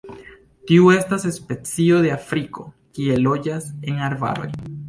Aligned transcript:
Tiu 0.71 0.87
estas 0.93 1.27
specio 1.35 2.01
de 2.07 2.13
Afriko 2.15 2.67
kie 2.97 3.23
loĝas 3.29 3.73
en 3.93 4.05
arbaroj. 4.09 4.53